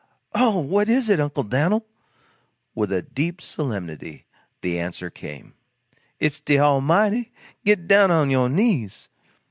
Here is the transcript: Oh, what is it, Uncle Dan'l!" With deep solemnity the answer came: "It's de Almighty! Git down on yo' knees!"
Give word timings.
Oh, 0.33 0.57
what 0.59 0.89
is 0.89 1.11
it, 1.11 1.19
Uncle 1.19 1.43
Dan'l!" 1.43 1.85
With 2.73 3.13
deep 3.13 3.39
solemnity 3.39 4.25
the 4.61 4.79
answer 4.79 5.11
came: 5.11 5.53
"It's 6.19 6.39
de 6.39 6.57
Almighty! 6.57 7.31
Git 7.65 7.87
down 7.87 8.09
on 8.09 8.31
yo' 8.31 8.47
knees!" 8.47 9.09